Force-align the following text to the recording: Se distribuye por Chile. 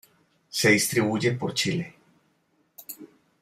Se 0.49 0.71
distribuye 0.71 1.33
por 1.33 1.53
Chile. 1.53 1.93